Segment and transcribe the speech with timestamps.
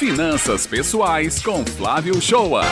[0.00, 2.62] Finanças Pessoais com Flávio Shoa.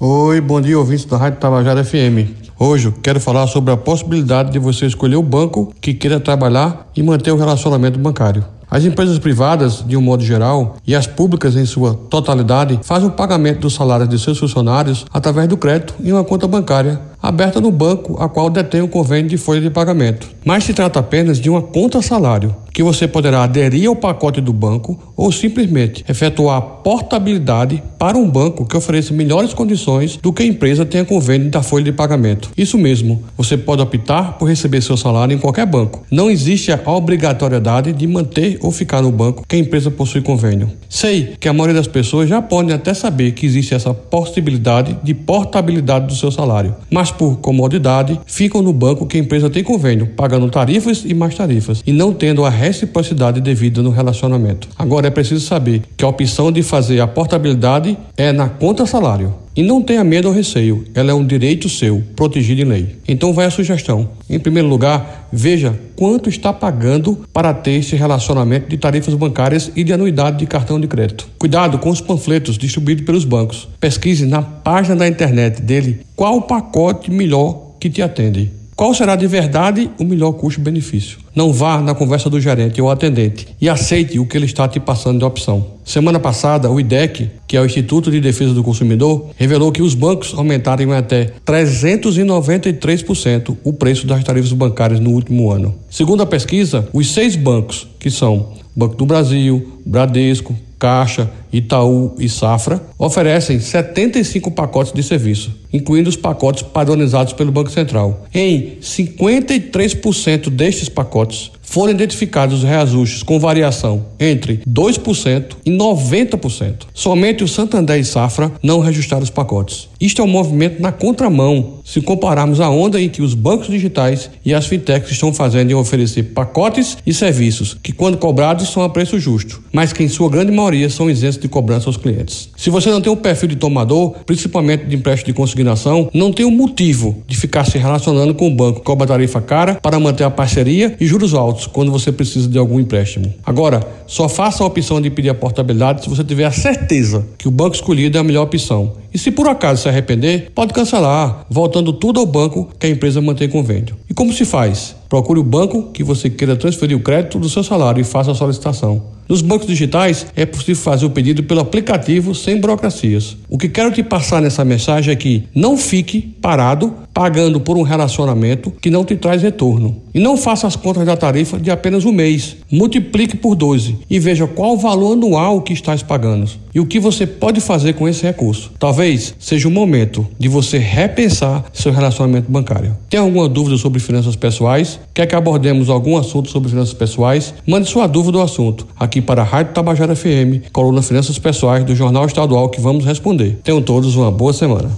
[0.00, 2.32] Oi, bom dia, ouvintes da Rádio Tabajara FM.
[2.58, 7.02] Hoje quero falar sobre a possibilidade de você escolher o banco que queira trabalhar e
[7.02, 8.42] manter o relacionamento bancário.
[8.70, 13.12] As empresas privadas, de um modo geral, e as públicas em sua totalidade, fazem o
[13.12, 17.72] pagamento dos salários de seus funcionários através do crédito em uma conta bancária aberta no
[17.72, 20.28] banco a qual detém o convênio de folha de pagamento.
[20.44, 24.52] Mas se trata apenas de uma conta salário, que você poderá aderir ao pacote do
[24.52, 30.46] banco ou simplesmente efetuar portabilidade para um banco que ofereça melhores condições do que a
[30.46, 32.50] empresa tenha convênio da folha de pagamento.
[32.54, 36.04] Isso mesmo, você pode optar por receber seu salário em qualquer banco.
[36.10, 40.70] Não existe a obrigatoriedade de manter ou ficar no banco que a empresa possui convênio.
[40.86, 45.14] Sei que a maioria das pessoas já podem até saber que existe essa possibilidade de
[45.14, 50.08] portabilidade do seu salário, mas por comodidade ficam no banco que a empresa tem convênio,
[50.08, 54.68] pagando tarifas e mais tarifas e não tendo a reciprocidade devida no relacionamento.
[54.78, 59.45] Agora é preciso saber que a opção de fazer a portabilidade é na conta salário.
[59.56, 62.96] E não tenha medo ou receio, ela é um direito seu, protegido em lei.
[63.08, 64.10] Então vai a sugestão.
[64.28, 69.82] Em primeiro lugar, veja quanto está pagando para ter esse relacionamento de tarifas bancárias e
[69.82, 71.26] de anuidade de cartão de crédito.
[71.38, 73.66] Cuidado com os panfletos distribuídos pelos bancos.
[73.80, 78.50] Pesquise na página da internet dele qual o pacote melhor que te atende.
[78.76, 81.18] Qual será de verdade o melhor custo-benefício?
[81.34, 84.78] Não vá na conversa do gerente ou atendente e aceite o que ele está te
[84.78, 85.75] passando de opção.
[85.86, 89.94] Semana passada, o IDEC, que é o Instituto de Defesa do Consumidor, revelou que os
[89.94, 95.76] bancos aumentaram em até 393% o preço das tarifas bancárias no último ano.
[95.88, 102.28] Segundo a pesquisa, os seis bancos, que são Banco do Brasil, Bradesco, Caixa, Itaú e
[102.28, 108.26] Safra oferecem 75 pacotes de serviço, incluindo os pacotes padronizados pelo Banco Central.
[108.34, 116.86] Em 53% destes pacotes, foram identificados reajustes com variação entre 2% e 90%.
[116.94, 119.88] Somente o Santander e Safra não reajustaram os pacotes.
[120.00, 124.28] Isto é um movimento na contramão, se compararmos a onda em que os bancos digitais
[124.44, 128.88] e as fintechs estão fazendo em oferecer pacotes e serviços que, quando cobrados, são a
[128.88, 132.50] preço justo, mas que, em sua grande maioria, são isentos de cobrança aos clientes.
[132.56, 136.44] Se você não tem um perfil de tomador, principalmente de empréstimo de consignação, não tem
[136.44, 140.24] um motivo de ficar se relacionando com o banco que cobra tarifa cara para manter
[140.24, 143.32] a parceria e juros altos quando você precisa de algum empréstimo.
[143.44, 147.46] Agora, só faça a opção de pedir a portabilidade se você tiver a certeza que
[147.46, 148.92] o banco escolhido é a melhor opção.
[149.16, 153.18] E se por acaso se arrepender, pode cancelar, voltando tudo ao banco que a empresa
[153.18, 153.96] mantém convênio.
[154.10, 154.94] E como se faz?
[155.08, 158.34] Procure o banco que você queira transferir o crédito do seu salário e faça a
[158.34, 159.16] solicitação.
[159.28, 163.36] Nos bancos digitais é possível fazer o pedido pelo aplicativo sem burocracias.
[163.48, 167.82] O que quero te passar nessa mensagem é que não fique parado pagando por um
[167.82, 170.02] relacionamento que não te traz retorno.
[170.14, 172.56] E não faça as contas da tarifa de apenas um mês.
[172.70, 177.00] Multiplique por 12 e veja qual o valor anual que estás pagando e o que
[177.00, 178.70] você pode fazer com esse recurso.
[178.78, 182.96] Talvez seja o momento de você repensar seu relacionamento bancário.
[183.08, 184.95] Tem alguma dúvida sobre finanças pessoais?
[185.12, 187.54] Quer que abordemos algum assunto sobre finanças pessoais?
[187.66, 191.94] Mande sua dúvida do assunto aqui para a Rádio Tabajara FM, coluna Finanças Pessoais do
[191.94, 193.58] Jornal Estadual que vamos responder.
[193.62, 194.90] Tenham todos uma boa semana.